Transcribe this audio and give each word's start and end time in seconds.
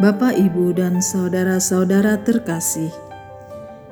Bapak, 0.00 0.32
Ibu, 0.32 0.80
dan 0.80 1.04
saudara-saudara 1.04 2.24
terkasih, 2.24 2.88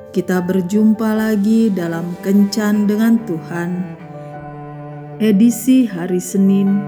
kita 0.09 0.41
berjumpa 0.41 1.05
lagi 1.13 1.69
dalam 1.69 2.17
Kencan 2.25 2.89
dengan 2.89 3.21
Tuhan, 3.29 3.93
edisi 5.21 5.85
hari 5.85 6.17
Senin 6.17 6.81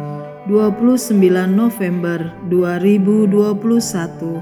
29 0.49 1.21
November 1.53 2.33
2021. 2.49 4.41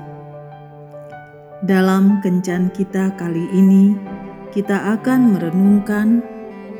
Dalam 1.67 2.23
Kencan 2.23 2.71
kita 2.71 3.19
kali 3.19 3.51
ini, 3.51 3.99
kita 4.55 4.95
akan 4.95 5.35
merenungkan 5.35 6.23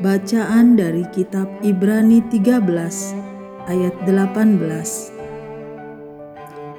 bacaan 0.00 0.72
dari 0.72 1.04
kitab 1.12 1.52
Ibrani 1.60 2.24
13 2.32 2.64
ayat 3.68 3.92
18 4.08 5.19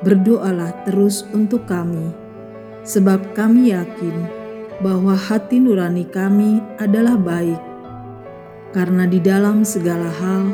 berdoalah 0.01 0.85
terus 0.85 1.25
untuk 1.31 1.69
kami, 1.69 2.09
sebab 2.81 3.37
kami 3.37 3.73
yakin 3.73 4.13
bahwa 4.81 5.13
hati 5.13 5.61
nurani 5.61 6.09
kami 6.09 6.57
adalah 6.81 7.15
baik, 7.17 7.61
karena 8.73 9.05
di 9.05 9.21
dalam 9.21 9.61
segala 9.61 10.09
hal 10.09 10.49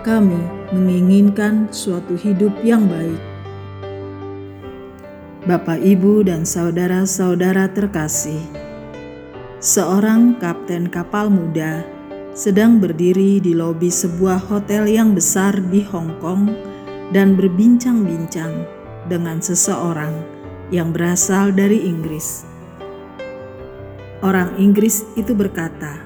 kami 0.00 0.40
menginginkan 0.72 1.68
suatu 1.68 2.16
hidup 2.16 2.52
yang 2.64 2.88
baik. 2.88 3.20
Bapak, 5.44 5.80
ibu, 5.80 6.20
dan 6.24 6.44
saudara-saudara 6.44 7.72
terkasih, 7.72 8.40
seorang 9.60 10.36
kapten 10.40 10.88
kapal 10.88 11.32
muda 11.32 11.84
sedang 12.36 12.78
berdiri 12.78 13.40
di 13.42 13.56
lobi 13.56 13.90
sebuah 13.90 14.38
hotel 14.46 14.86
yang 14.86 15.16
besar 15.16 15.56
di 15.72 15.82
Hong 15.88 16.14
Kong 16.20 16.52
dan 17.10 17.34
berbincang-bincang 17.34 18.77
dengan 19.08 19.40
seseorang 19.40 20.12
yang 20.68 20.92
berasal 20.92 21.50
dari 21.50 21.88
Inggris. 21.88 22.44
Orang 24.20 24.60
Inggris 24.60 25.06
itu 25.16 25.32
berkata, 25.32 26.04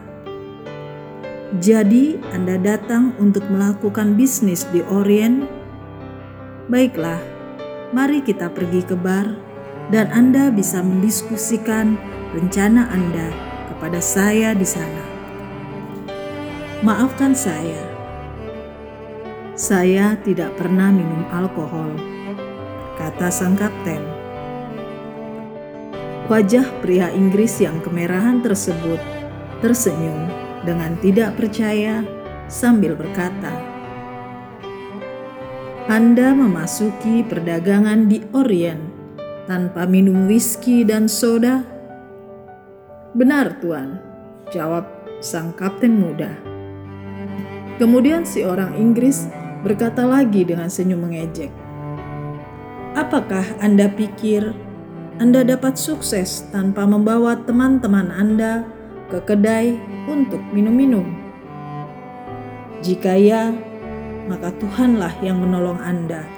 "Jadi, 1.59 2.23
Anda 2.31 2.61
datang 2.61 3.19
untuk 3.19 3.43
melakukan 3.51 4.15
bisnis 4.15 4.63
di 4.71 4.85
Orient? 4.87 5.49
Baiklah, 6.71 7.19
mari 7.91 8.23
kita 8.23 8.49
pergi 8.55 8.87
ke 8.87 8.95
bar, 8.95 9.27
dan 9.91 10.09
Anda 10.15 10.55
bisa 10.55 10.79
mendiskusikan 10.81 11.99
rencana 12.33 12.87
Anda 12.95 13.29
kepada 13.73 13.99
saya 13.99 14.55
di 14.55 14.65
sana. 14.65 15.05
Maafkan 16.87 17.35
saya." 17.35 17.91
Saya 19.53 20.17
tidak 20.25 20.57
pernah 20.57 20.89
minum 20.89 21.29
alkohol 21.29 21.93
kata 23.03 23.35
sang 23.35 23.59
kapten. 23.59 23.99
Wajah 26.31 26.63
pria 26.79 27.11
Inggris 27.11 27.59
yang 27.59 27.83
kemerahan 27.83 28.39
tersebut 28.47 29.03
tersenyum 29.59 30.31
dengan 30.63 30.95
tidak 31.03 31.35
percaya 31.35 32.07
sambil 32.47 32.95
berkata, 32.95 33.51
"Anda 35.91 36.31
memasuki 36.31 37.27
perdagangan 37.27 38.07
di 38.07 38.23
Orient 38.39 38.87
tanpa 39.51 39.83
minum 39.83 40.31
whisky 40.31 40.87
dan 40.87 41.11
soda?" 41.11 41.67
"Benar, 43.19 43.59
Tuan," 43.59 43.99
jawab 44.55 44.87
sang 45.19 45.51
kapten 45.59 45.99
muda. 45.99 46.39
Kemudian 47.83 48.23
si 48.23 48.47
orang 48.47 48.79
Inggris 48.79 49.27
berkata 49.67 50.07
lagi 50.07 50.47
dengan 50.47 50.71
senyum 50.71 51.03
mengejek, 51.03 51.62
Apakah 52.93 53.57
Anda 53.65 53.89
pikir 53.89 54.53
Anda 55.17 55.41
dapat 55.49 55.81
sukses 55.81 56.45
tanpa 56.53 56.85
membawa 56.85 57.41
teman-teman 57.41 58.13
Anda 58.13 58.69
ke 59.09 59.17
kedai 59.25 59.81
untuk 60.05 60.45
minum-minum? 60.53 61.09
Jika 62.85 63.17
ya, 63.17 63.49
maka 64.29 64.53
Tuhanlah 64.61 65.17
yang 65.25 65.41
menolong 65.41 65.81
Anda. 65.81 66.29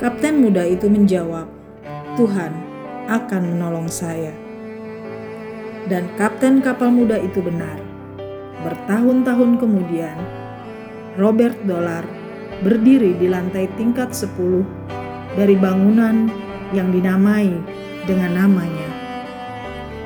Kapten 0.00 0.40
muda 0.40 0.64
itu 0.64 0.88
menjawab, 0.88 1.52
"Tuhan 2.16 2.56
akan 3.04 3.42
menolong 3.60 3.92
saya." 3.92 4.32
Dan 5.84 6.08
kapten 6.16 6.64
kapal 6.64 6.88
muda 6.88 7.20
itu 7.20 7.44
benar. 7.44 7.76
Bertahun-tahun 8.64 9.60
kemudian, 9.60 10.16
Robert 11.20 11.60
Dollar 11.68 12.23
berdiri 12.62 13.18
di 13.18 13.26
lantai 13.26 13.66
tingkat 13.74 14.14
10 14.14 15.34
dari 15.34 15.58
bangunan 15.58 16.30
yang 16.70 16.94
dinamai 16.94 17.50
dengan 18.06 18.46
namanya 18.46 18.90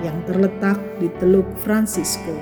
yang 0.01 0.23
terletak 0.25 0.79
di 1.03 1.11
Teluk 1.19 1.47
Francisco. 1.59 2.33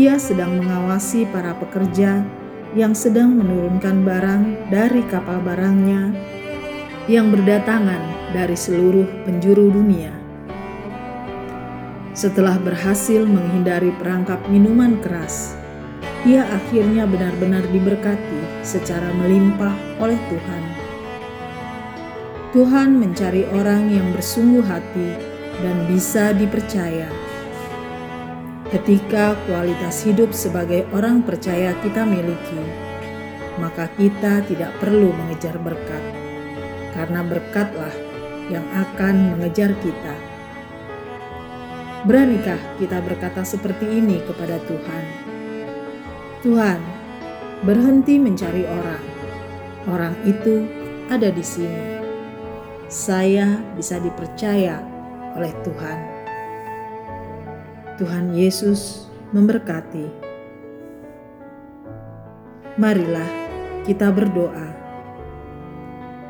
Ia 0.00 0.16
sedang 0.16 0.56
mengawasi 0.56 1.28
para 1.28 1.52
pekerja 1.52 2.24
yang 2.72 2.96
sedang 2.96 3.36
menurunkan 3.36 4.00
barang 4.00 4.42
dari 4.72 5.04
kapal 5.04 5.44
barangnya 5.44 6.16
yang 7.04 7.28
berdatangan 7.28 8.32
dari 8.32 8.56
seluruh 8.56 9.04
penjuru 9.28 9.68
dunia. 9.68 10.16
Setelah 12.16 12.56
berhasil 12.56 13.24
menghindari 13.28 13.92
perangkap 14.00 14.40
minuman 14.48 14.96
keras, 15.04 15.56
ia 16.22 16.46
akhirnya 16.46 17.02
benar-benar 17.02 17.66
diberkati 17.74 18.62
secara 18.62 19.10
melimpah 19.18 19.74
oleh 19.98 20.18
Tuhan. 20.30 20.62
Tuhan 22.54 23.00
mencari 23.00 23.42
orang 23.50 23.90
yang 23.90 24.06
bersungguh 24.14 24.62
hati 24.62 25.10
dan 25.58 25.76
bisa 25.90 26.30
dipercaya. 26.36 27.10
Ketika 28.70 29.34
kualitas 29.50 30.06
hidup 30.06 30.30
sebagai 30.30 30.86
orang 30.94 31.26
percaya 31.26 31.74
kita 31.82 32.06
miliki, 32.06 32.62
maka 33.58 33.90
kita 33.98 34.46
tidak 34.46 34.72
perlu 34.80 35.12
mengejar 35.12 35.58
berkat, 35.60 36.04
karena 36.96 37.20
berkatlah 37.26 37.92
yang 38.48 38.64
akan 38.72 39.36
mengejar 39.36 39.74
kita. 39.82 40.14
Beranikah 42.06 42.60
kita 42.80 43.00
berkata 43.04 43.44
seperti 43.44 43.86
ini 43.90 44.22
kepada 44.24 44.56
Tuhan? 44.64 45.31
Tuhan, 46.42 46.82
berhenti 47.62 48.18
mencari 48.18 48.66
orang. 48.66 49.04
Orang 49.86 50.14
itu 50.26 50.66
ada 51.10 51.30
di 51.30 51.42
sini 51.42 52.02
saya 52.92 53.56
bisa 53.72 53.96
dipercaya 53.96 54.84
oleh 55.32 55.48
Tuhan. 55.64 55.98
Tuhan 57.96 58.36
Yesus 58.36 59.08
memberkati. 59.32 60.12
Marilah 62.76 63.30
kita 63.88 64.12
berdoa. 64.12 64.76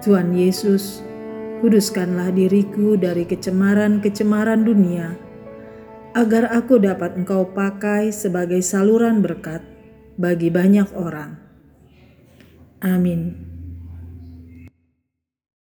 Tuhan 0.06 0.31
Yesus, 0.39 1.03
kuduskanlah 1.59 2.31
diriku 2.31 2.94
dari 2.94 3.27
kecemaran-kecemaran 3.27 4.62
dunia, 4.62 5.19
agar 6.15 6.47
aku 6.55 6.79
dapat 6.79 7.19
Engkau 7.19 7.50
pakai 7.50 8.15
sebagai 8.15 8.62
saluran 8.62 9.19
berkat 9.19 9.72
bagi 10.17 10.49
banyak 10.49 10.89
orang. 10.97 11.39
Amin. 12.83 13.52